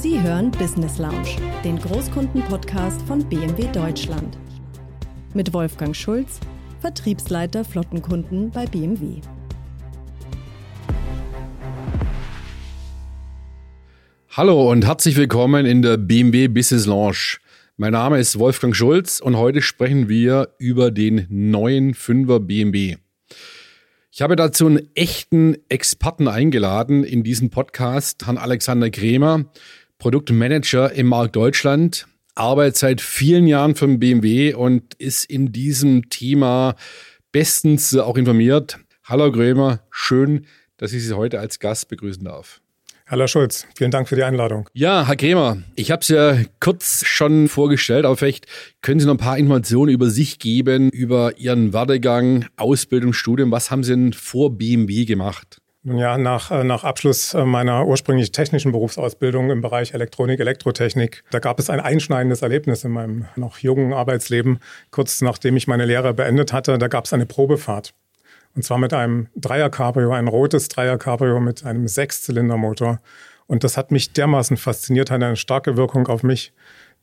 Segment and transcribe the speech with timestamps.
[0.00, 1.26] Sie hören Business Lounge,
[1.64, 4.38] den Großkunden-Podcast von BMW Deutschland.
[5.34, 6.38] Mit Wolfgang Schulz,
[6.78, 9.20] Vertriebsleiter Flottenkunden bei BMW.
[14.30, 17.38] Hallo und herzlich willkommen in der BMW Business Lounge.
[17.76, 22.98] Mein Name ist Wolfgang Schulz und heute sprechen wir über den neuen 5er BMW.
[24.12, 29.44] Ich habe dazu einen echten Experten eingeladen in diesen Podcast, Herrn Alexander Kremer,
[29.98, 32.06] Produktmanager im Markt Deutschland,
[32.36, 36.76] arbeitet seit vielen Jahren für BMW und ist in diesem Thema
[37.32, 38.78] bestens auch informiert.
[39.04, 42.60] Hallo Kremer, schön, dass ich Sie heute als Gast begrüßen darf.
[43.08, 44.68] Hallo Schulz, vielen Dank für die Einladung.
[44.72, 48.46] Ja, Herr Kremer, ich habe es ja kurz schon vorgestellt, aber vielleicht
[48.82, 53.50] können Sie noch ein paar Informationen über sich geben, über Ihren Werdegang, Ausbildung, Studium.
[53.50, 55.58] Was haben Sie denn vor BMW gemacht?
[55.84, 61.22] Nun ja, nach, äh, nach Abschluss äh, meiner ursprünglich technischen Berufsausbildung im Bereich Elektronik, Elektrotechnik,
[61.30, 64.58] da gab es ein einschneidendes Erlebnis in meinem noch jungen Arbeitsleben.
[64.90, 67.94] Kurz nachdem ich meine Lehre beendet hatte, da gab es eine Probefahrt.
[68.56, 73.00] Und zwar mit einem Dreier-Cabrio, ein rotes Dreier-Cabrio mit einem Sechszylindermotor.
[73.46, 76.52] Und das hat mich dermaßen fasziniert, hat eine starke Wirkung auf mich,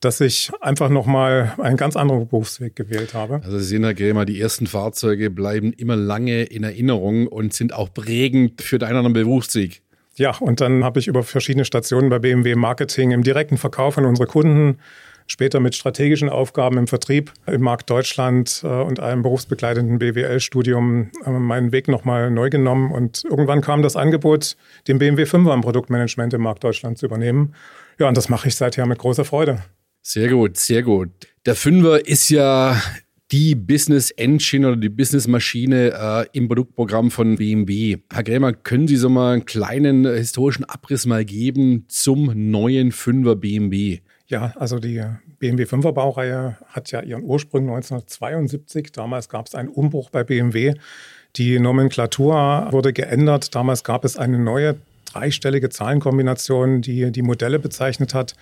[0.00, 3.40] dass ich einfach nochmal einen ganz anderen Berufsweg gewählt habe.
[3.44, 7.72] Also Sie sehen, Herr Grämer, die ersten Fahrzeuge bleiben immer lange in Erinnerung und sind
[7.72, 9.82] auch prägend für deinen anderen Berufsweg.
[10.16, 14.06] Ja, und dann habe ich über verschiedene Stationen bei BMW Marketing im direkten Verkauf an
[14.06, 14.78] unsere Kunden
[15.26, 21.30] später mit strategischen Aufgaben im Vertrieb im Markt Deutschland äh, und einem berufsbegleitenden BWL-Studium äh,
[21.30, 22.92] meinen Weg nochmal neu genommen.
[22.92, 24.56] Und irgendwann kam das Angebot,
[24.88, 27.54] den BMW 5er im Produktmanagement im Markt Deutschland zu übernehmen.
[27.98, 29.62] Ja, und das mache ich seither mit großer Freude.
[30.08, 31.08] Sehr gut, sehr gut.
[31.46, 32.80] Der Fünfer ist ja
[33.32, 37.96] die Business Engine oder die Business Maschine äh, im Produktprogramm von BMW.
[38.12, 42.92] Herr Grämer, können Sie so mal einen kleinen äh, historischen Abriss mal geben zum neuen
[42.92, 43.98] Fünfer BMW?
[44.28, 45.02] Ja, also die
[45.40, 48.92] BMW 5er Baureihe hat ja ihren Ursprung 1972.
[48.92, 50.74] Damals gab es einen Umbruch bei BMW.
[51.34, 53.56] Die Nomenklatur wurde geändert.
[53.56, 58.36] Damals gab es eine neue dreistellige Zahlenkombination, die die Modelle bezeichnet hat.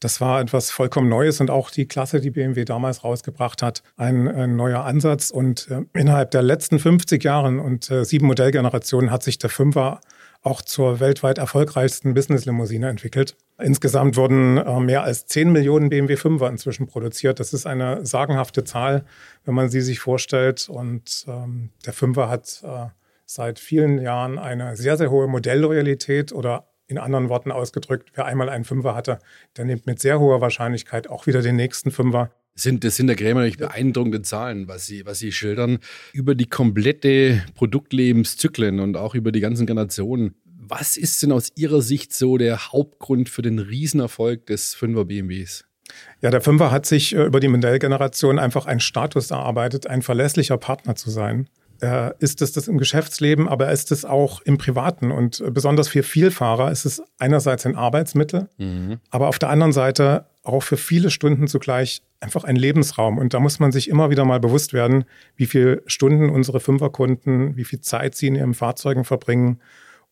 [0.00, 4.28] Das war etwas vollkommen Neues und auch die Klasse, die BMW damals rausgebracht hat, ein,
[4.28, 5.30] ein neuer Ansatz.
[5.30, 10.00] Und äh, innerhalb der letzten 50 Jahren und äh, sieben Modellgenerationen hat sich der Fünfer
[10.42, 13.36] auch zur weltweit erfolgreichsten Business-Limousine entwickelt.
[13.60, 17.40] Insgesamt wurden äh, mehr als 10 Millionen BMW 5er inzwischen produziert.
[17.40, 19.04] Das ist eine sagenhafte Zahl,
[19.44, 20.68] wenn man sie sich vorstellt.
[20.68, 22.86] Und ähm, der 5er hat äh,
[23.26, 28.48] seit vielen Jahren eine sehr, sehr hohe Modellloyalität oder in anderen Worten ausgedrückt, wer einmal
[28.48, 29.18] einen Fünfer hatte,
[29.56, 33.16] der nimmt mit sehr hoher Wahrscheinlichkeit auch wieder den nächsten Fünfer sind, das sind der
[33.16, 35.78] Krämer natürlich beeindruckende Zahlen, was Sie, was Sie schildern,
[36.12, 40.34] über die komplette Produktlebenszyklen und auch über die ganzen Generationen.
[40.44, 45.64] Was ist denn aus Ihrer Sicht so der Hauptgrund für den Riesenerfolg des 5er BMWs?
[46.20, 50.58] Ja, der Fünfer hat sich äh, über die Modellgeneration einfach einen Status erarbeitet, ein verlässlicher
[50.58, 51.48] Partner zu sein.
[51.80, 55.10] Er ist es das im Geschäftsleben, aber er ist es auch im Privaten.
[55.12, 58.98] Und äh, besonders für Vielfahrer ist es einerseits ein Arbeitsmittel, mhm.
[59.10, 63.18] aber auf der anderen Seite auch für viele Stunden zugleich einfach ein Lebensraum.
[63.18, 65.04] Und da muss man sich immer wieder mal bewusst werden,
[65.36, 69.60] wie viele Stunden unsere Fünferkunden, wie viel Zeit sie in ihren Fahrzeugen verbringen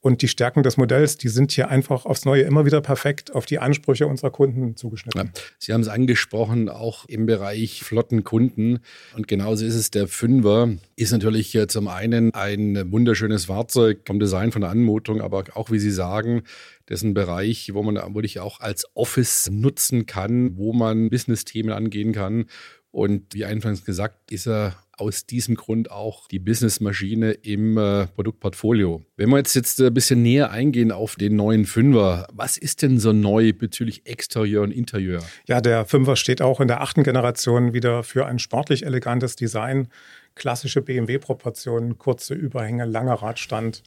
[0.07, 3.45] und die Stärken des Modells, die sind hier einfach aufs Neue immer wieder perfekt auf
[3.45, 5.33] die Ansprüche unserer Kunden zugeschnitten.
[5.35, 8.79] Ja, Sie haben es angesprochen, auch im Bereich flotten Kunden.
[9.17, 9.91] Und genauso ist es.
[9.91, 15.43] Der Fünfer ist natürlich zum einen ein wunderschönes Fahrzeug vom Design, von der Anmutung, aber
[15.55, 16.45] auch, wie Sie sagen,
[16.87, 21.73] das ist ein Bereich, wo man wirklich auch als Office nutzen kann, wo man Business-Themen
[21.73, 22.45] angehen kann.
[22.93, 29.03] Und wie eingangs gesagt, ist er aus diesem Grund auch die Businessmaschine im äh, Produktportfolio.
[29.17, 32.99] Wenn wir jetzt, jetzt ein bisschen näher eingehen auf den neuen Fünfer, was ist denn
[32.99, 35.23] so neu bezüglich Exterieur und Interieur?
[35.47, 39.89] Ja, der Fünfer steht auch in der achten Generation wieder für ein sportlich elegantes Design,
[40.35, 43.83] klassische BMW-Proportionen, kurze Überhänge, langer Radstand,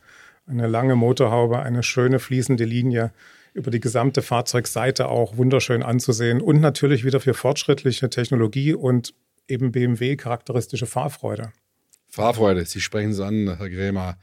[0.47, 3.11] eine lange Motorhaube, eine schöne fließende Linie
[3.53, 9.13] über die gesamte Fahrzeugseite auch wunderschön anzusehen und natürlich wieder für fortschrittliche Technologie und
[9.49, 11.51] eben BMW charakteristische Fahrfreude.
[12.07, 14.17] Fahrfreude, Sie sprechen es an, Herr Grämer.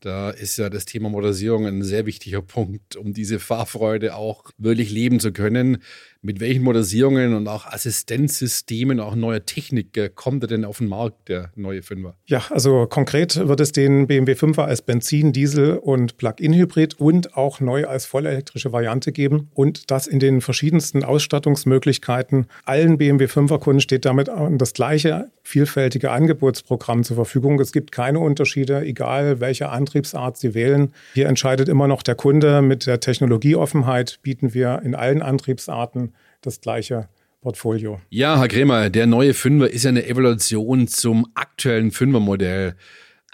[0.00, 4.90] Da ist ja das Thema Motorisierung ein sehr wichtiger Punkt, um diese Fahrfreude auch wirklich
[4.90, 5.82] leben zu können.
[6.20, 10.88] Mit welchen Motorisierungen und auch Assistenzsystemen, auch neuer Technik äh, kommt er denn auf den
[10.88, 12.16] Markt, der neue Fünfer?
[12.26, 17.60] Ja, also konkret wird es den BMW 5er als Benzin, Diesel und Plug-in-Hybrid und auch
[17.60, 22.48] neu als vollelektrische Variante geben und das in den verschiedensten Ausstattungsmöglichkeiten.
[22.64, 27.60] Allen BMW 5er Kunden steht damit das gleiche vielfältige Angebotsprogramm zur Verfügung.
[27.60, 30.92] Es gibt keine Unterschiede, egal welche Antriebsart Sie wählen.
[31.14, 32.60] Hier entscheidet immer noch der Kunde.
[32.60, 36.07] Mit der Technologieoffenheit bieten wir in allen Antriebsarten
[36.40, 37.08] das gleiche
[37.40, 38.00] Portfolio.
[38.10, 42.74] Ja, Herr Kremer, der neue Fünfer ist ja eine Evolution zum aktuellen Fünfermodell.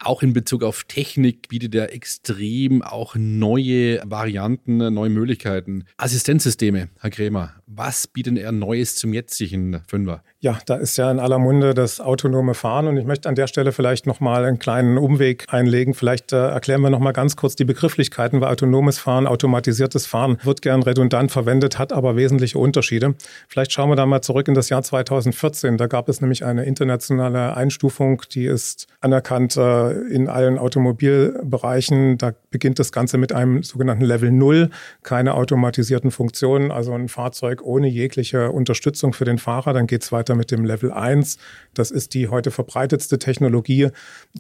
[0.01, 5.85] Auch in Bezug auf Technik bietet er extrem auch neue Varianten, neue Möglichkeiten.
[5.97, 10.23] Assistenzsysteme, Herr Kremer, was bietet er Neues zum jetzigen Fünfer?
[10.45, 13.47] Ja, da ist ja in aller Munde das autonome Fahren und ich möchte an der
[13.47, 15.95] Stelle vielleicht nochmal einen kleinen Umweg einlegen.
[15.95, 20.61] Vielleicht äh, erklären wir nochmal ganz kurz die Begrifflichkeiten, weil autonomes Fahren, automatisiertes Fahren wird
[20.61, 23.15] gern redundant verwendet, hat aber wesentliche Unterschiede.
[23.49, 25.79] Vielleicht schauen wir da mal zurück in das Jahr 2014.
[25.79, 32.19] Da gab es nämlich eine internationale Einstufung, die ist anerkannt äh, in allen Automobilbereichen.
[32.19, 34.69] Da beginnt das Ganze mit einem sogenannten Level 0,
[35.03, 39.73] keine automatisierten Funktionen, also ein Fahrzeug ohne jegliche Unterstützung für den Fahrer.
[39.73, 41.39] Dann geht es weiter weiter mit dem Level 1.
[41.75, 43.89] Das ist die heute verbreitetste Technologie.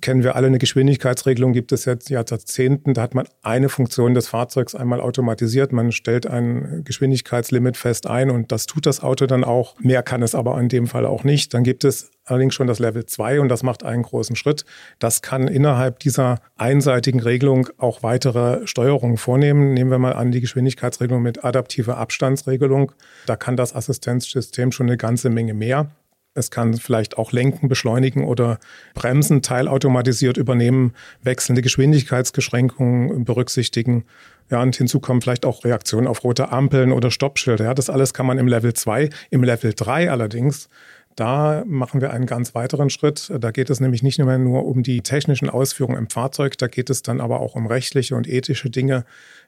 [0.00, 2.94] Kennen wir alle eine Geschwindigkeitsregelung, gibt es jetzt Jahrzehnten.
[2.94, 5.72] Da hat man eine Funktion des Fahrzeugs einmal automatisiert.
[5.72, 9.78] Man stellt ein Geschwindigkeitslimit fest ein und das tut das Auto dann auch.
[9.80, 11.54] Mehr kann es aber in dem Fall auch nicht.
[11.54, 14.64] Dann gibt es allerdings schon das Level 2 und das macht einen großen Schritt.
[14.98, 19.74] Das kann innerhalb dieser einseitigen Regelung auch weitere Steuerungen vornehmen.
[19.74, 22.92] Nehmen wir mal an die Geschwindigkeitsregelung mit adaptiver Abstandsregelung.
[23.26, 25.90] Da kann das Assistenzsystem schon eine ganze Menge mehr.
[26.36, 28.58] Es kann vielleicht auch lenken, beschleunigen oder
[28.94, 30.92] bremsen, teilautomatisiert übernehmen,
[31.22, 34.04] wechselnde Geschwindigkeitsbeschränkungen berücksichtigen.
[34.50, 37.64] Ja, und hinzu kommen vielleicht auch Reaktionen auf rote Ampeln oder Stoppschilder.
[37.66, 39.10] Ja, das alles kann man im Level 2.
[39.30, 40.68] Im Level 3 allerdings
[41.16, 43.32] da machen wir einen ganz weiteren Schritt.
[43.38, 46.90] Da geht es nämlich nicht mehr nur um die technischen Ausführungen im Fahrzeug, da geht
[46.90, 49.04] es dann aber auch um rechtliche und ethische Dinge,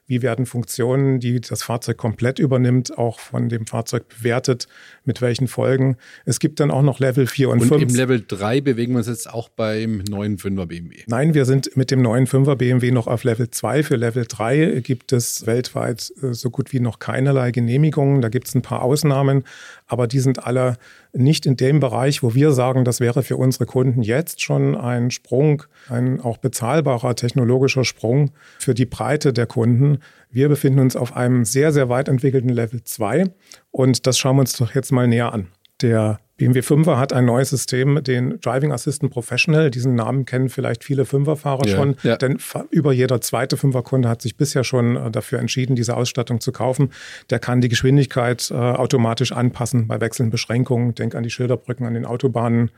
[0.07, 4.67] wie werden Funktionen, die das Fahrzeug komplett übernimmt, auch von dem Fahrzeug bewertet,
[5.03, 5.97] mit welchen Folgen.
[6.25, 7.81] Es gibt dann auch noch Level 4 und, und 5.
[7.81, 11.03] Und im Level 3 bewegen wir uns jetzt auch beim neuen 5er BMW.
[11.07, 13.83] Nein, wir sind mit dem neuen 5er BMW noch auf Level 2.
[13.83, 18.21] Für Level 3 gibt es weltweit äh, so gut wie noch keinerlei Genehmigungen.
[18.21, 19.43] Da gibt es ein paar Ausnahmen,
[19.87, 20.77] aber die sind alle
[21.13, 25.11] nicht in dem Bereich, wo wir sagen, das wäre für unsere Kunden jetzt schon ein
[25.11, 29.96] Sprung, ein auch bezahlbarer technologischer Sprung für die Breite der Kunden.
[30.29, 33.25] Wir befinden uns auf einem sehr, sehr weit entwickelten Level 2
[33.71, 35.47] und das schauen wir uns doch jetzt mal näher an.
[35.81, 39.71] Der BMW 5er hat ein neues System, den Driving Assistant Professional.
[39.71, 42.15] Diesen Namen kennen vielleicht viele Fünferfahrer ja, schon, ja.
[42.15, 42.37] denn
[42.69, 46.91] über jeder zweite Fünferkunde hat sich bisher schon äh, dafür entschieden, diese Ausstattung zu kaufen.
[47.31, 50.93] Der kann die Geschwindigkeit äh, automatisch anpassen bei wechselnden Beschränkungen.
[50.93, 52.69] Denk an die Schilderbrücken an den Autobahnen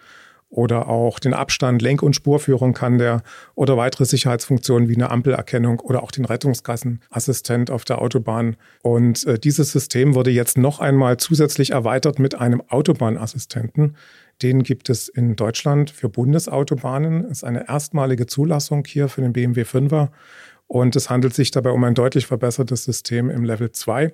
[0.50, 3.22] oder auch den Abstand, Lenk- und Spurführung kann der
[3.56, 8.56] oder weitere Sicherheitsfunktionen wie eine Ampelerkennung oder auch den Rettungskassenassistent auf der Autobahn.
[8.82, 13.96] Und äh, dieses System wurde jetzt noch einmal zusätzlich erweitert mit einem Autobahnassistenten.
[14.42, 17.24] Den gibt es in Deutschland für Bundesautobahnen.
[17.24, 20.10] Das ist eine erstmalige Zulassung hier für den BMW 5er.
[20.66, 24.14] Und es handelt sich dabei um ein deutlich verbessertes System im Level 2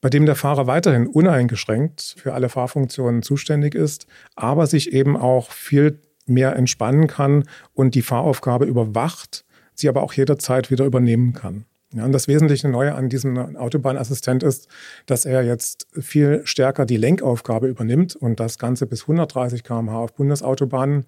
[0.00, 5.50] bei dem der Fahrer weiterhin uneingeschränkt für alle Fahrfunktionen zuständig ist, aber sich eben auch
[5.50, 7.44] viel mehr entspannen kann
[7.74, 9.44] und die Fahraufgabe überwacht,
[9.74, 11.64] sie aber auch jederzeit wieder übernehmen kann.
[11.92, 14.68] Ja, und das wesentliche Neue an diesem Autobahnassistent ist,
[15.06, 20.14] dass er jetzt viel stärker die Lenkaufgabe übernimmt und das Ganze bis 130 km/h auf
[20.14, 21.06] Bundesautobahnen.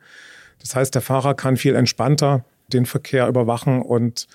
[0.59, 4.27] Das heißt, der Fahrer kann viel entspannter den Verkehr überwachen und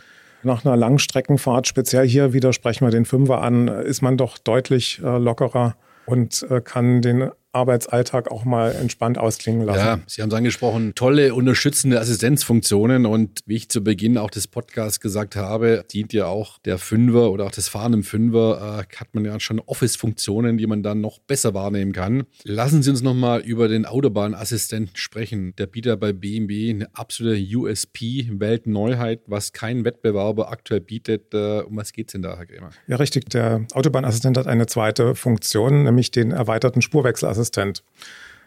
[0.48, 5.18] nach einer Langstreckenfahrt, speziell hier widersprechen wir den Fünfer an, ist man doch deutlich äh,
[5.20, 5.76] lockerer
[6.08, 9.80] und äh, kann den Arbeitsalltag auch mal entspannt ausklingen lassen.
[9.80, 14.48] Ja, Sie haben es angesprochen, tolle unterstützende Assistenzfunktionen und wie ich zu Beginn auch des
[14.48, 18.96] Podcasts gesagt habe, dient ja auch der Fünfer oder auch das Fahren im Fünfer, äh,
[18.96, 22.24] hat man ja schon Office-Funktionen, die man dann noch besser wahrnehmen kann.
[22.44, 25.56] Lassen Sie uns nochmal über den Autobahnassistenten sprechen.
[25.58, 31.34] Der bietet bei BMW eine absolute USP, Weltneuheit, was kein Wettbewerber aktuell bietet.
[31.34, 32.70] Äh, um was geht es denn da, Herr Grämer?
[32.88, 33.30] Ja, richtig.
[33.30, 37.47] Der Autobahnassistent hat eine zweite Funktion, nämlich den erweiterten Spurwechselassistenten.
[37.48, 37.84] Assistent.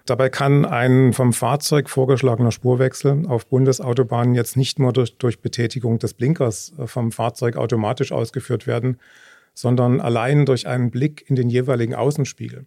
[0.06, 5.98] Dabei kann ein vom Fahrzeug vorgeschlagener Spurwechsel auf Bundesautobahnen jetzt nicht nur durch, durch Betätigung
[5.98, 8.98] des Blinkers äh, vom Fahrzeug automatisch ausgeführt werden,
[9.54, 12.66] sondern allein durch einen Blick in den jeweiligen Außenspiegel.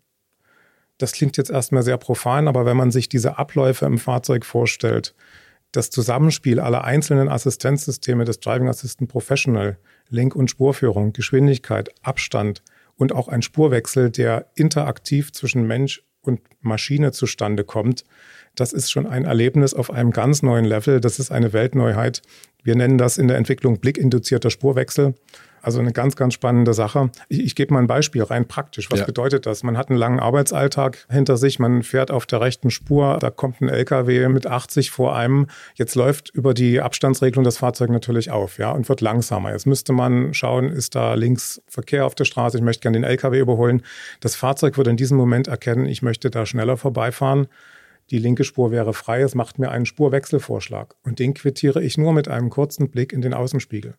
[1.00, 5.16] Das klingt jetzt erstmal sehr profan, aber wenn man sich diese Abläufe im Fahrzeug vorstellt,
[5.72, 12.62] das Zusammenspiel aller einzelnen Assistenzsysteme des Driving Assistant Professional, Lenk- und Spurführung, Geschwindigkeit, Abstand
[12.96, 18.04] und auch ein Spurwechsel, der interaktiv zwischen Mensch und Maschine zustande kommt,
[18.56, 21.00] das ist schon ein Erlebnis auf einem ganz neuen Level.
[21.00, 22.22] Das ist eine Weltneuheit.
[22.64, 25.16] Wir nennen das in der Entwicklung blickinduzierter Spurwechsel.
[25.64, 27.10] Also eine ganz, ganz spannende Sache.
[27.30, 28.92] Ich, ich gebe mal ein Beispiel rein praktisch.
[28.92, 29.06] Was Ja.
[29.06, 29.64] bedeutet das?
[29.64, 33.62] Man hat einen langen Arbeitsalltag hinter sich, man fährt auf der rechten Spur, da kommt
[33.62, 35.48] ein LKW mit 80 vor einem.
[35.76, 39.52] Jetzt läuft über die Abstandsregelung das Fahrzeug natürlich auf, ja, und wird langsamer.
[39.52, 43.06] Jetzt müsste man schauen, ist da links Verkehr auf der Straße, ich möchte gerne den
[43.06, 43.82] LKW überholen.
[44.20, 47.48] Das Fahrzeug würde in diesem Moment erkennen, ich möchte da schneller vorbeifahren.
[48.12, 50.96] Die linke Spur wäre frei, es macht mir einen Spurwechselvorschlag.
[51.04, 53.96] Und den quittiere ich nur mit einem kurzen Blick in den Außenspiegel.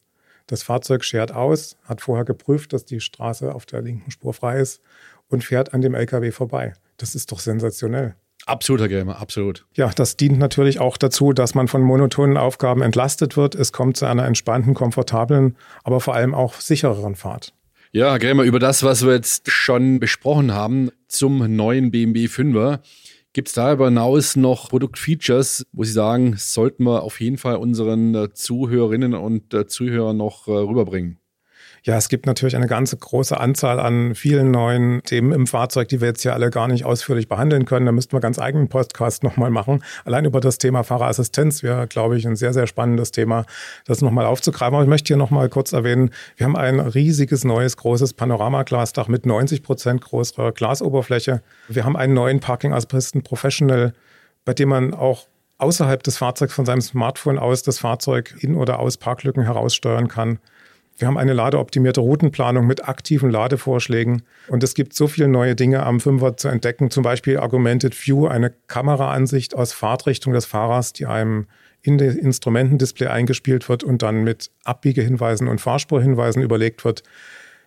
[0.47, 4.61] Das Fahrzeug schert aus, hat vorher geprüft, dass die Straße auf der linken Spur frei
[4.61, 4.83] ist
[5.29, 6.75] und fährt an dem LKW vorbei.
[6.97, 8.15] Das ist doch sensationell.
[8.47, 9.65] Absolut, Herr Gamer, absolut.
[9.75, 13.55] Ja, das dient natürlich auch dazu, dass man von monotonen Aufgaben entlastet wird.
[13.55, 17.55] Es kommt zu einer entspannten, komfortablen, aber vor allem auch sichereren Fahrt.
[17.93, 22.81] Ja, Herr Gamer, über das, was wir jetzt schon besprochen haben zum neuen BMW 5er,
[23.35, 28.15] gibt es darüber hinaus noch Produktfeatures, wo Sie sagen, sollten wir auf jeden Fall unseren
[28.15, 31.19] äh, Zuhörerinnen und äh, Zuhörern noch äh, rüberbringen?
[31.87, 36.01] Ja, es gibt natürlich eine ganze große Anzahl an vielen neuen Themen im Fahrzeug, die
[36.01, 37.85] wir jetzt hier alle gar nicht ausführlich behandeln können.
[37.85, 39.85] Da müssten wir ganz eigenen Podcast nochmal machen.
[40.07, 43.45] Allein über das Thema Fahrerassistenz wäre, glaube ich, ein sehr, sehr spannendes Thema,
[43.85, 44.75] das nochmal aufzugreifen.
[44.75, 49.27] Aber ich möchte hier nochmal kurz erwähnen, wir haben ein riesiges, neues, großes Panoramaglasdach mit
[49.27, 51.43] 90 Prozent größerer Glasoberfläche.
[51.69, 53.93] Wir haben einen neuen Parking Assistant Professional,
[54.47, 55.27] bei dem man auch
[55.59, 60.39] außerhalb des Fahrzeugs von seinem Smartphone aus das Fahrzeug in oder aus Parklücken heraussteuern kann.
[60.97, 64.23] Wir haben eine ladeoptimierte Routenplanung mit aktiven Ladevorschlägen.
[64.49, 66.91] Und es gibt so viele neue Dinge am Fünfer zu entdecken.
[66.91, 71.47] Zum Beispiel Augmented View, eine Kameraansicht aus Fahrtrichtung des Fahrers, die einem
[71.83, 77.03] in das Instrumentendisplay eingespielt wird und dann mit Abbiegehinweisen und Fahrspurhinweisen überlegt wird.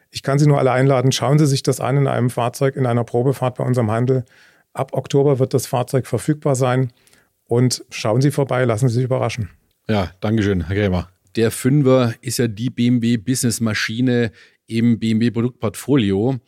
[0.10, 2.86] Ich kann Sie nur alle einladen, schauen Sie sich das an in einem Fahrzeug, in
[2.86, 4.26] einer Probefahrt bei unserem Handel.
[4.74, 6.92] Ab Oktober wird das Fahrzeug verfügbar sein.
[7.46, 9.50] Und schauen Sie vorbei, lassen Sie sich überraschen.
[9.88, 11.10] Ja, Dankeschön, Herr Gamer.
[11.38, 14.32] Der Fünfer ist ja die BMW Business Maschine
[14.66, 16.40] im BMW Produktportfolio.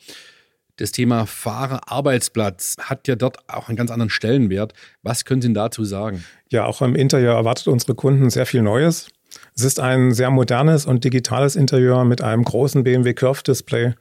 [0.77, 4.73] Das Thema Fahrer-Arbeitsplatz hat ja dort auch einen ganz anderen Stellenwert.
[5.03, 6.23] Was können Sie dazu sagen?
[6.49, 9.09] Ja, auch im Interieur erwartet unsere Kunden sehr viel Neues.
[9.55, 13.93] Es ist ein sehr modernes und digitales Interieur mit einem großen BMW Curve Display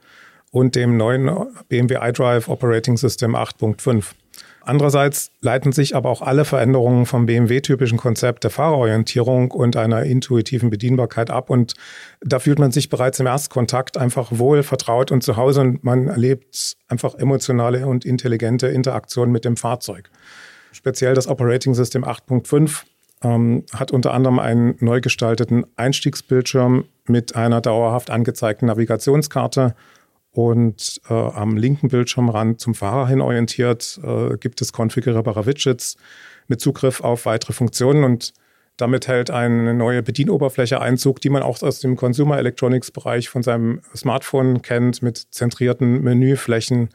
[0.52, 1.30] und dem neuen
[1.68, 4.14] BMW iDrive Operating System 8.5.
[4.62, 10.68] Andererseits leiten sich aber auch alle Veränderungen vom BMW-typischen Konzept der Fahrerorientierung und einer intuitiven
[10.68, 11.48] Bedienbarkeit ab.
[11.48, 11.74] Und
[12.20, 16.08] da fühlt man sich bereits im Erstkontakt einfach wohl, vertraut und zu Hause und man
[16.08, 20.10] erlebt einfach emotionale und intelligente Interaktion mit dem Fahrzeug.
[20.72, 22.82] Speziell das Operating System 8.5
[23.22, 29.74] ähm, hat unter anderem einen neu gestalteten Einstiegsbildschirm mit einer dauerhaft angezeigten Navigationskarte
[30.38, 35.96] und äh, am linken Bildschirmrand zum Fahrer hin orientiert äh, gibt es konfigurierbare Widgets
[36.46, 38.32] mit Zugriff auf weitere Funktionen und
[38.76, 43.42] damit hält eine neue Bedienoberfläche Einzug, die man auch aus dem Consumer Electronics Bereich von
[43.42, 46.90] seinem Smartphone kennt, mit zentrierten Menüflächen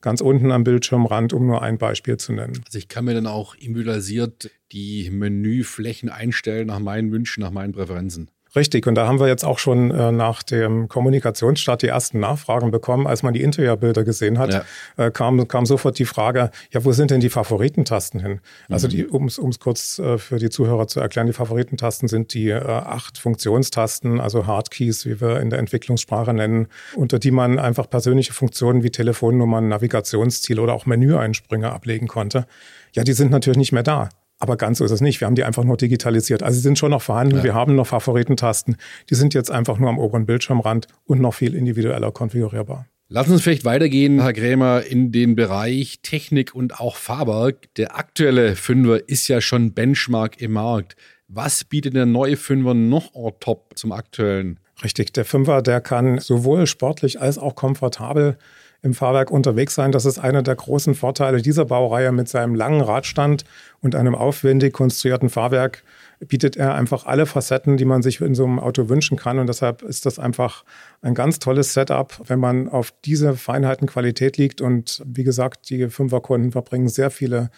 [0.00, 2.60] ganz unten am Bildschirmrand, um nur ein Beispiel zu nennen.
[2.66, 7.72] Also ich kann mir dann auch individualisiert die Menüflächen einstellen nach meinen Wünschen, nach meinen
[7.72, 8.32] Präferenzen.
[8.56, 12.72] Richtig, und da haben wir jetzt auch schon äh, nach dem Kommunikationsstart die ersten Nachfragen
[12.72, 13.06] bekommen.
[13.06, 14.64] Als man die Interiorbilder gesehen hat, Ja.
[15.06, 18.40] äh, kam, kam sofort die Frage, ja, wo sind denn die Favoritentasten hin?
[18.68, 22.48] Also die, um es kurz äh, für die Zuhörer zu erklären, die Favoritentasten sind die
[22.48, 26.66] äh, acht Funktionstasten, also Hardkeys, wie wir in der Entwicklungssprache nennen,
[26.96, 32.46] unter die man einfach persönliche Funktionen wie Telefonnummern, Navigationsziele oder auch Menüeinsprünge ablegen konnte.
[32.94, 34.08] Ja, die sind natürlich nicht mehr da.
[34.40, 35.20] Aber ganz so ist es nicht.
[35.20, 36.42] Wir haben die einfach nur digitalisiert.
[36.42, 37.36] Also sie sind schon noch vorhanden.
[37.36, 37.44] Ja.
[37.44, 38.76] Wir haben noch Favoritentasten.
[39.10, 42.86] Die sind jetzt einfach nur am oberen Bildschirmrand und noch viel individueller konfigurierbar.
[43.12, 47.74] Lassen Sie uns vielleicht weitergehen, Herr Krämer, in den Bereich Technik und auch Fahrwerk.
[47.74, 50.96] Der aktuelle Fünfer ist ja schon Benchmark im Markt.
[51.26, 54.58] Was bietet der neue Fünfer noch on top zum aktuellen?
[54.82, 58.38] Richtig, der Fünfer, der kann sowohl sportlich als auch komfortabel
[58.82, 59.92] im Fahrwerk unterwegs sein.
[59.92, 63.44] Das ist einer der großen Vorteile dieser Baureihe mit seinem langen Radstand
[63.80, 65.82] und einem aufwendig konstruierten Fahrwerk
[66.20, 69.38] bietet er einfach alle Facetten, die man sich in so einem Auto wünschen kann.
[69.38, 70.64] Und deshalb ist das einfach
[71.00, 74.60] ein ganz tolles Setup, wenn man auf diese Feinheiten Qualität liegt.
[74.60, 77.50] Und wie gesagt, die Fünferkunden verbringen sehr viele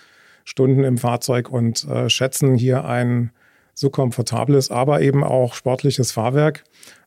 [0.44, 3.32] Stunden im Fahrzeug und äh, schätzen hier ein
[3.74, 6.64] so komfortables, aber eben auch sportliches Fahrwerk.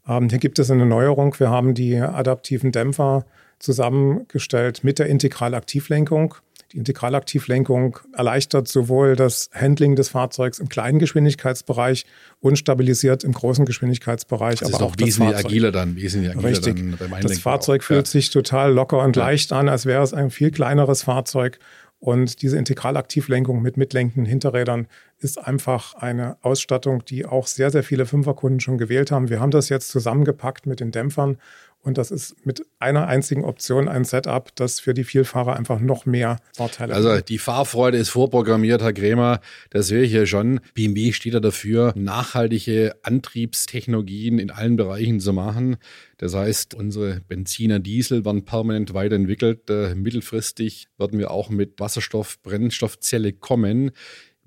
[0.08, 1.40] Ähm, hier gibt es eine Neuerung.
[1.40, 3.26] Wir haben die adaptiven Dämpfer
[3.60, 6.36] zusammengestellt mit der Integralaktivlenkung.
[6.72, 12.06] Die Integralaktivlenkung erleichtert sowohl das Handling des Fahrzeugs im kleinen Geschwindigkeitsbereich
[12.42, 14.60] und stabilisiert im großen Geschwindigkeitsbereich.
[14.60, 15.46] Das aber ist auch auch das wesentlich Fahrzeug.
[15.52, 16.76] agiler dann, wesentlich agiler Richtig.
[16.76, 17.86] dann beim Das Einlenken Fahrzeug auch.
[17.86, 18.12] fühlt Ja.
[18.12, 19.24] sich total locker und Ja.
[19.26, 21.60] leicht an, als wäre es ein viel kleineres Fahrzeug.
[22.00, 24.88] Und diese Integralaktivlenkung mit mitlenkenden Hinterrädern
[25.20, 29.30] ist einfach eine Ausstattung, die auch sehr, sehr viele Fünferkunden schon gewählt haben.
[29.30, 31.38] Wir haben das jetzt zusammengepackt mit den Dämpfern
[31.86, 36.08] und das ist mit einer einzigen Option ein Setup, das für die Vielfahrer einfach noch
[36.08, 37.06] mehr Vorteile hat.
[37.06, 39.39] Also die Fahrfreude ist vorprogrammiert, Herr Krämer.
[39.70, 40.62] Das höre ich ja schon.
[40.74, 45.77] BMW steht ja dafür, nachhaltige Antriebstechnologien in allen Bereichen zu machen.
[46.18, 49.70] Das heißt, unsere Benziner, Diesel werden permanent weiterentwickelt.
[49.70, 53.92] Äh, mittelfristig werden wir auch mit Wasserstoff-Brennstoffzelle kommen.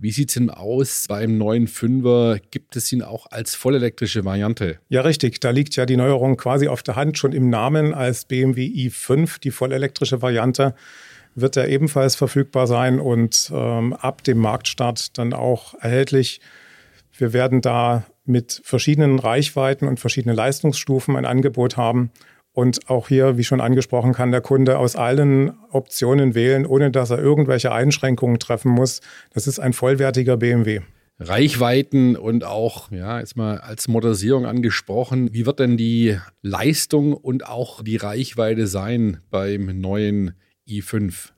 [0.00, 2.38] Wie sieht es denn aus beim neuen Fünfer?
[2.52, 4.78] Gibt es ihn auch als vollelektrische Variante?
[4.88, 5.40] Ja, richtig.
[5.40, 9.40] Da liegt ja die Neuerung quasi auf der Hand schon im Namen als BMW i5,
[9.40, 10.76] die vollelektrische Variante
[11.34, 16.40] wird er ebenfalls verfügbar sein und ähm, ab dem Marktstart dann auch erhältlich.
[17.16, 22.10] Wir werden da mit verschiedenen Reichweiten und verschiedenen Leistungsstufen ein Angebot haben
[22.58, 27.10] und auch hier, wie schon angesprochen, kann der Kunde aus allen Optionen wählen, ohne dass
[27.10, 29.00] er irgendwelche Einschränkungen treffen muss.
[29.32, 30.80] Das ist ein vollwertiger BMW.
[31.20, 35.32] Reichweiten und auch, ja, jetzt mal als Motorisierung angesprochen.
[35.32, 40.34] Wie wird denn die Leistung und auch die Reichweite sein beim neuen
[40.68, 41.28] i5?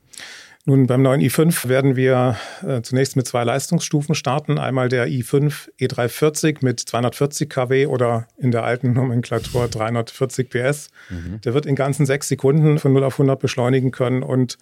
[0.66, 2.36] Nun, beim neuen i5 werden wir
[2.66, 4.58] äh, zunächst mit zwei Leistungsstufen starten.
[4.58, 10.90] Einmal der i5 E340 mit 240 kW oder in der alten Nomenklatur 340 PS.
[11.08, 11.40] Mhm.
[11.40, 14.22] Der wird in ganzen sechs Sekunden von 0 auf 100 beschleunigen können.
[14.22, 14.58] Und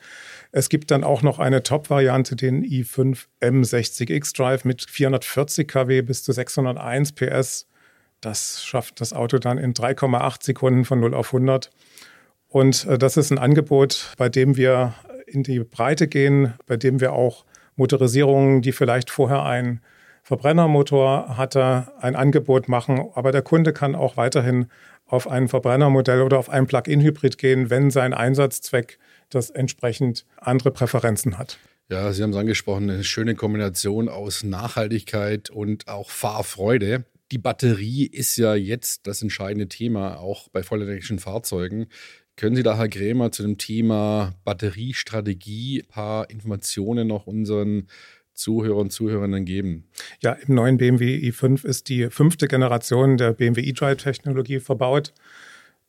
[0.53, 6.23] es gibt dann auch noch eine Top-Variante, den i5 M60 X-Drive mit 440 kW bis
[6.23, 7.67] zu 601 PS.
[8.21, 11.71] Das schafft das Auto dann in 3,8 Sekunden von 0 auf 100.
[12.47, 14.95] Und äh, das ist ein Angebot, bei dem wir
[15.31, 17.45] in die Breite gehen, bei dem wir auch
[17.77, 19.81] Motorisierungen, die vielleicht vorher ein
[20.23, 23.03] Verbrennermotor hatte, ein Angebot machen.
[23.15, 24.67] Aber der Kunde kann auch weiterhin
[25.07, 28.99] auf ein Verbrennermodell oder auf ein Plug-in-Hybrid gehen, wenn sein Einsatzzweck
[29.31, 31.59] das entsprechend andere Präferenzen hat.
[31.91, 37.05] Ja, Sie haben es angesprochen, eine schöne Kombination aus Nachhaltigkeit und auch Fahrfreude.
[37.33, 41.87] Die Batterie ist ja jetzt das entscheidende Thema, auch bei vollelektrischen Fahrzeugen.
[42.39, 47.89] Können Sie da, Herr Krämer, zu dem Thema Batteriestrategie ein paar Informationen noch unseren
[48.33, 49.89] Zuhörern und Zuhörerinnen geben?
[50.21, 55.13] Ja, im neuen BMW i5 ist die fünfte Generation der BMW e-Drive-Technologie verbaut.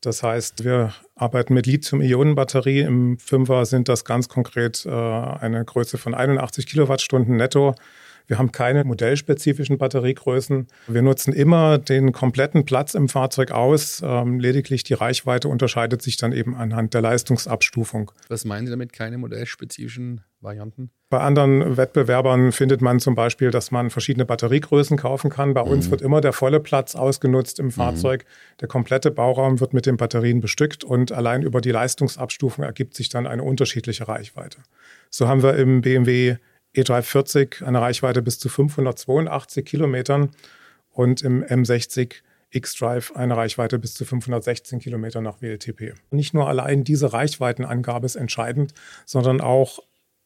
[0.02, 2.80] Das heißt, wir arbeiten mit Lithium-Ionen-Batterie.
[2.80, 7.76] Im Fünfer sind das ganz konkret äh, eine Größe von 81 Kilowattstunden netto.
[8.30, 10.68] Wir haben keine modellspezifischen Batteriegrößen.
[10.88, 14.04] Wir nutzen immer den kompletten Platz im Fahrzeug aus.
[14.06, 18.12] Ähm, lediglich die Reichweite unterscheidet sich dann eben anhand der Leistungsabstufung.
[18.28, 20.92] Was meinen Sie damit, keine modellspezifischen Varianten?
[21.10, 25.56] Bei anderen Wettbewerbern findet man zum Beispiel, dass man verschiedene Batteriegrößen kaufen kann.
[25.56, 25.72] Bei mhm.
[25.72, 27.72] uns wird immer der volle Platz ausgenutzt im mhm.
[27.72, 28.26] Fahrzeug.
[28.26, 28.58] Mhm.
[28.62, 33.10] Der komplette Bauraum wird mit den Batterien bestückt und allein über die Leistungsabstufung ergibt sich
[33.10, 34.60] dann eine unterschiedliche Reichweite.
[35.10, 36.38] So haben wir im BMW
[36.76, 40.32] E340 eine Reichweite bis zu 582 Kilometern
[40.92, 42.16] und im M60
[42.52, 45.94] X-Drive eine Reichweite bis zu 516 Kilometer nach WLTP.
[46.12, 48.74] Nicht nur allein diese Reichweitenangabe ist entscheidend,
[49.06, 49.80] sondern auch,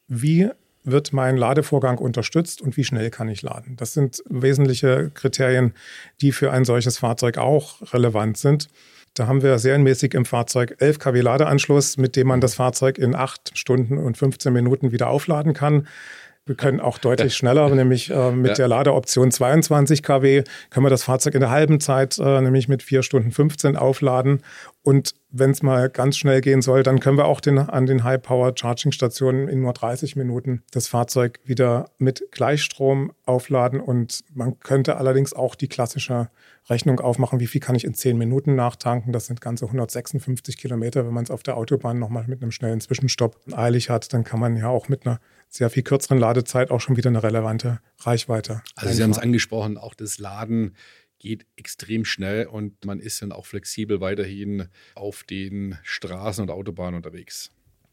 [0.08, 0.50] wie
[0.86, 3.76] wird mein Ladevorgang unterstützt und wie schnell kann ich laden.
[3.78, 5.74] Das sind wesentliche Kriterien,
[6.22, 8.68] die für ein solches Fahrzeug auch relevant sind.
[9.14, 13.16] Da haben wir serienmäßig im Fahrzeug 11 kW Ladeanschluss, mit dem man das Fahrzeug in
[13.16, 15.88] 8 Stunden und 15 Minuten wieder aufladen kann.
[16.46, 18.54] Wir können auch deutlich schneller, nämlich äh, mit ja.
[18.56, 22.84] der Ladeoption 22 kW können wir das Fahrzeug in der halben Zeit, äh, nämlich mit
[22.84, 24.42] 4 Stunden 15 aufladen.
[24.82, 28.04] Und wenn es mal ganz schnell gehen soll, dann können wir auch den, an den
[28.04, 33.80] High-Power-Charging-Stationen in nur 30 Minuten das Fahrzeug wieder mit Gleichstrom aufladen.
[33.80, 36.30] Und man könnte allerdings auch die klassische
[36.70, 39.14] Rechnung aufmachen, wie viel kann ich in 10 Minuten nachtanken.
[39.14, 41.06] Das sind ganze 156 Kilometer.
[41.06, 44.42] Wenn man es auf der Autobahn nochmal mit einem schnellen Zwischenstopp eilig hat, dann kann
[44.42, 45.22] man ja auch mit einer
[45.54, 48.64] sehr viel kürzeren Ladezeit auch schon wieder eine relevante Reichweite.
[48.76, 48.94] Also.
[48.96, 50.76] Sie haben es angesprochen, auch das Laden
[51.20, 56.96] geht extrem schnell und man ist dann auch flexibel weiterhin auf den Straßen und Autobahnen
[56.96, 57.52] unterwegs.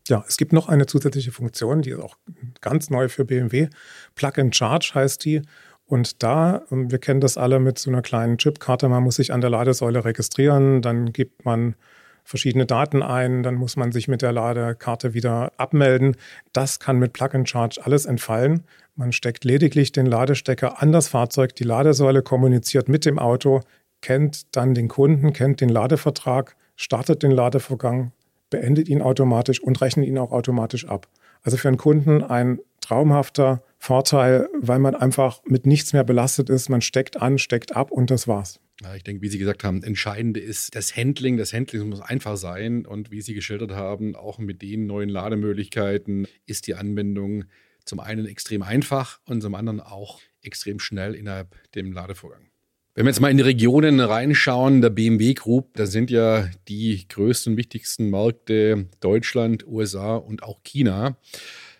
[0.08, 2.16] Ja, es gibt noch eine zusätzliche Funktion, die ist auch
[2.62, 3.68] ganz neu für BMW.
[4.14, 5.42] Plug and Charge heißt die.
[5.84, 9.32] Und da, ähm, wir kennen das alle mit so einer kleinen Chipkarte, man muss sich
[9.32, 11.76] an der Ladesäule registrieren, dann gibt man
[12.24, 16.16] verschiedene Daten ein, dann muss man sich mit der Ladekarte wieder abmelden.
[16.52, 18.64] Das kann mit Plug and Charge alles entfallen.
[18.96, 23.62] Man steckt lediglich den Ladestecker an das Fahrzeug, die Ladesäule kommuniziert mit dem Auto,
[24.00, 28.12] kennt dann den Kunden, kennt den Ladevertrag, startet den Ladevorgang,
[28.50, 31.08] beendet ihn automatisch und rechnet ihn auch automatisch ab.
[31.42, 36.68] Also für einen Kunden ein traumhafter Vorteil, weil man einfach mit nichts mehr belastet ist.
[36.68, 38.60] Man steckt an, steckt ab und das war's.
[38.82, 41.36] Ja, ich denke, wie Sie gesagt haben, entscheidend ist das Handling.
[41.36, 46.26] Das Handling muss einfach sein und wie Sie geschildert haben, auch mit den neuen Lademöglichkeiten
[46.46, 47.44] ist die Anwendung
[47.84, 52.50] zum einen extrem einfach und zum anderen auch extrem schnell innerhalb dem Ladevorgang.
[52.94, 57.06] Wenn wir jetzt mal in die Regionen reinschauen, der BMW Group, da sind ja die
[57.06, 61.18] größten, wichtigsten Märkte Deutschland, USA und auch China.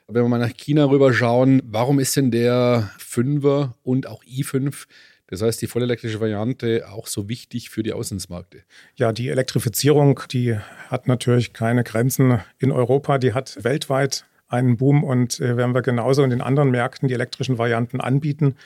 [0.06, 4.86] Wenn wir mal nach China rüberschauen, warum ist denn der 5er und auch i5
[5.30, 8.64] das heißt, die vollelektrische Variante auch so wichtig für die Auslandsmärkte.
[8.96, 15.04] Ja, die Elektrifizierung, die hat natürlich keine Grenzen in Europa, die hat weltweit einen Boom
[15.04, 18.56] und äh, werden wir genauso in den anderen Märkten die elektrischen Varianten anbieten,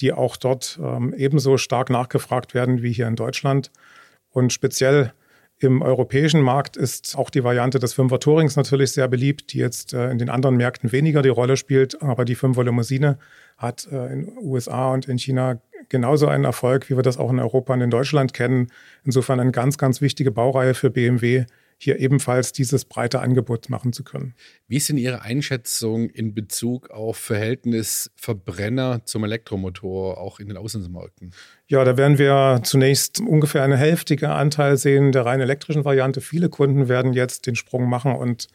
[0.00, 3.70] die auch dort ähm, ebenso stark nachgefragt werden wie hier in Deutschland.
[4.30, 5.12] Und speziell
[5.58, 9.94] im europäischen Markt ist auch die Variante des Fünfer Tourings natürlich sehr beliebt, die jetzt
[9.94, 12.02] äh, in den anderen Märkten weniger die Rolle spielt.
[12.02, 13.18] Aber die Fünfer Limousine
[13.56, 17.38] hat äh, in USA und in China genauso einen Erfolg, wie wir das auch in
[17.38, 18.68] Europa und in Deutschland kennen.
[19.04, 21.46] Insofern eine ganz, ganz wichtige Baureihe für BMW,
[21.78, 24.34] hier ebenfalls dieses breite Angebot machen zu können.
[24.66, 30.56] Wie ist denn Ihre Einschätzung in Bezug auf Verhältnis Verbrenner zum Elektromotor, auch in den
[30.56, 31.32] Auslandsmärkten?
[31.68, 36.20] Ja, da werden wir zunächst ungefähr eine hälftige Anteil sehen der rein elektrischen Variante.
[36.20, 38.48] Viele Kunden werden jetzt den Sprung machen und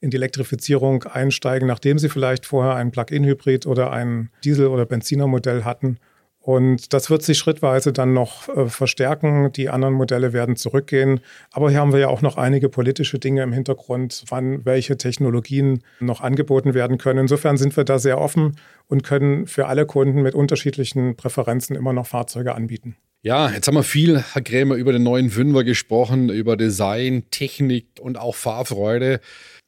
[0.00, 5.64] in die Elektrifizierung einsteigen, nachdem sie vielleicht vorher ein Plug-in-Hybrid oder ein Diesel- oder Benzinermodell
[5.64, 5.98] hatten
[6.42, 9.52] und das wird sich schrittweise dann noch äh, verstärken.
[9.52, 11.20] Die anderen Modelle werden zurückgehen.
[11.52, 15.82] Aber hier haben wir ja auch noch einige politische Dinge im Hintergrund, wann welche Technologien
[16.00, 17.20] noch angeboten werden können.
[17.20, 18.56] Insofern sind wir da sehr offen
[18.88, 22.96] und können für alle Kunden mit unterschiedlichen Präferenzen immer noch Fahrzeuge anbieten.
[23.22, 27.86] Ja, jetzt haben wir viel, Herr Krämer, über den neuen Fünfer gesprochen, über Design, Technik
[28.00, 29.20] und auch Fahrfreude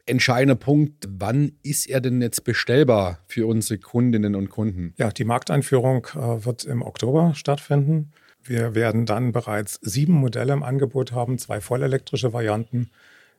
[0.07, 4.95] entscheidender Punkt, wann ist er denn jetzt bestellbar für unsere Kundinnen und Kunden?
[4.97, 8.13] Ja, die Markteinführung äh, wird im Oktober stattfinden.
[8.43, 12.91] Wir werden dann bereits sieben Modelle im Angebot haben, zwei vollelektrische Varianten,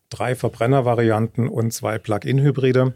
[0.09, 2.93] drei Verbrennervarianten und zwei Plug-in-Hybride.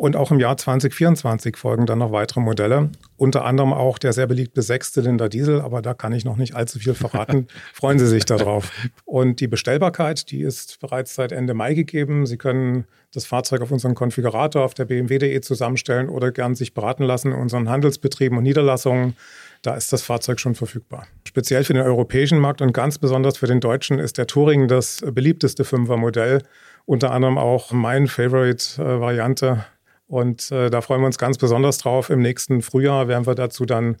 [0.00, 2.88] Und auch im Jahr 2024 folgen dann noch weitere Modelle.
[3.18, 6.78] Unter anderem auch der sehr beliebte Sechszylinder Diesel, aber da kann ich noch nicht allzu
[6.78, 7.48] viel verraten.
[7.74, 8.72] Freuen Sie sich darauf.
[9.04, 12.24] Und die Bestellbarkeit, die ist bereits seit Ende Mai gegeben.
[12.24, 17.04] Sie können das Fahrzeug auf unseren Konfigurator auf der bmw.de zusammenstellen oder gern sich beraten
[17.04, 19.16] lassen in unseren Handelsbetrieben und Niederlassungen.
[19.60, 21.08] Da ist das Fahrzeug schon verfügbar.
[21.28, 25.04] Speziell für den europäischen Markt und ganz besonders für den deutschen ist der Touring das
[25.12, 26.40] beliebteste Fünfer-Modell.
[26.86, 29.66] Unter anderem auch mein Favorite-Variante
[30.10, 32.10] und äh, da freuen wir uns ganz besonders drauf.
[32.10, 33.96] Im nächsten Frühjahr werden wir dazu dann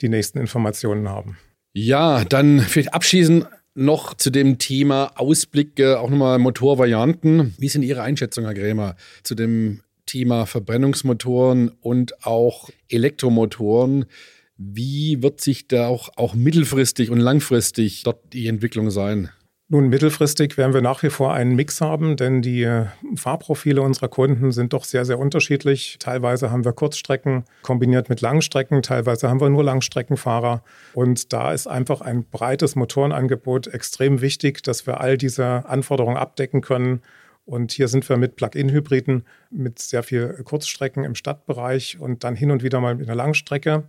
[0.00, 1.38] die nächsten Informationen haben.
[1.72, 7.54] Ja, dann vielleicht abschließend noch zu dem Thema Ausblick, äh, auch nochmal Motorvarianten.
[7.56, 14.06] Wie sind Ihre Einschätzungen, Herr Grämer, zu dem Thema Verbrennungsmotoren und auch Elektromotoren?
[14.56, 19.30] Wie wird sich da auch, auch mittelfristig und langfristig dort die Entwicklung sein?
[19.68, 22.84] Nun, mittelfristig werden wir nach wie vor einen Mix haben, denn die äh,
[23.16, 25.96] Fahrprofile unserer Kunden sind doch sehr, sehr unterschiedlich.
[25.98, 30.62] Teilweise haben wir Kurzstrecken kombiniert mit Langstrecken, teilweise haben wir nur Langstreckenfahrer.
[30.92, 36.60] Und da ist einfach ein breites Motorenangebot extrem wichtig, dass wir all diese Anforderungen abdecken
[36.60, 37.00] können.
[37.46, 42.50] Und hier sind wir mit Plug-in-Hybriden mit sehr viel Kurzstrecken im Stadtbereich und dann hin
[42.50, 43.84] und wieder mal mit einer Langstrecke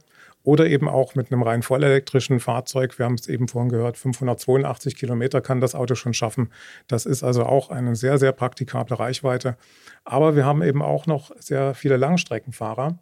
[0.46, 2.98] oder eben auch mit einem rein vollelektrischen Fahrzeug.
[3.00, 6.52] Wir haben es eben vorhin gehört, 582 Kilometer kann das Auto schon schaffen.
[6.88, 9.58] Das ist also auch eine sehr, sehr praktikable Reichweite.
[10.04, 13.00] Aber wir haben eben auch noch sehr viele Langstreckenfahrer,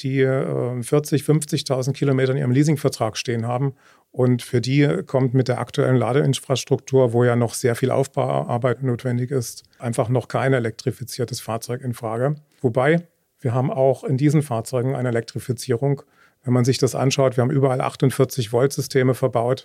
[0.00, 3.74] die 40, äh, 50.000 Kilometer in ihrem Leasingvertrag stehen haben.
[4.12, 9.32] Und für die kommt mit der aktuellen Ladeinfrastruktur, wo ja noch sehr viel Aufbauarbeit notwendig
[9.32, 12.36] ist, einfach noch kein elektrifiziertes Fahrzeug in Frage.
[12.60, 13.08] Wobei
[13.40, 16.02] wir haben auch in diesen Fahrzeugen eine Elektrifizierung
[16.44, 19.64] wenn man sich das anschaut, wir haben überall 48 Volt Systeme verbaut.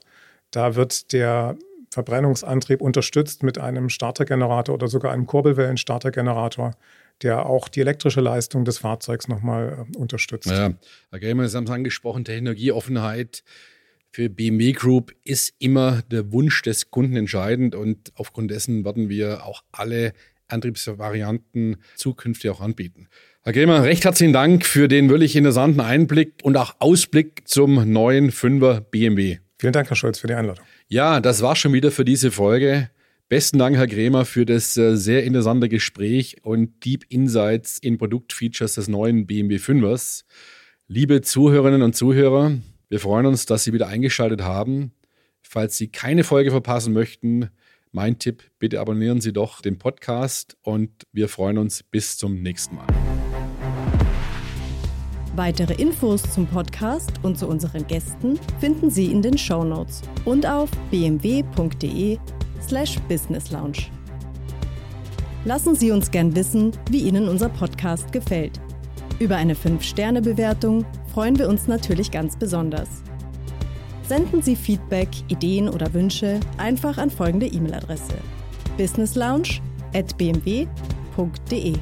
[0.51, 1.57] Da wird der
[1.91, 6.71] Verbrennungsantrieb unterstützt mit einem Startergenerator oder sogar einem Kurbelwellen-Startergenerator,
[7.21, 10.49] der auch die elektrische Leistung des Fahrzeugs nochmal äh, unterstützt.
[10.49, 10.73] Ja,
[11.09, 13.43] Herr Gamer, Sie haben es angesprochen, Technologieoffenheit
[14.11, 19.45] für BMW Group ist immer der Wunsch des Kunden entscheidend und aufgrund dessen werden wir
[19.45, 20.13] auch alle
[20.47, 23.07] Antriebsvarianten zukünftig auch anbieten.
[23.49, 28.29] Herr Grämer, recht herzlichen Dank für den wirklich interessanten Einblick und auch Ausblick zum neuen
[28.29, 29.39] 5er BMW.
[29.57, 30.63] Vielen Dank, Herr Scholz, für die Einladung.
[30.87, 32.91] Ja, das war schon wieder für diese Folge.
[33.27, 38.75] Besten Dank, Herr Grämer, für das äh, sehr interessante Gespräch und Deep Insights in Produktfeatures
[38.75, 40.25] des neuen BMW 5ers.
[40.87, 42.51] Liebe Zuhörerinnen und Zuhörer,
[42.87, 44.91] wir freuen uns, dass Sie wieder eingeschaltet haben.
[45.41, 47.49] Falls Sie keine Folge verpassen möchten,
[47.91, 52.75] mein Tipp, bitte abonnieren Sie doch den Podcast und wir freuen uns bis zum nächsten
[52.75, 52.85] Mal.
[55.39, 60.45] Weitere Infos zum Podcast und zu unseren Gästen finden Sie in den Show Notes und
[60.45, 63.77] auf bmw.de/slash businesslounge.
[65.45, 68.59] Lassen Sie uns gern wissen, wie Ihnen unser Podcast gefällt.
[69.19, 72.89] Über eine 5-Sterne-Bewertung freuen wir uns natürlich ganz besonders.
[74.03, 78.15] Senden Sie Feedback, Ideen oder Wünsche einfach an folgende E-Mail-Adresse:
[78.75, 79.61] businesslounge
[79.93, 81.77] at bmw.de.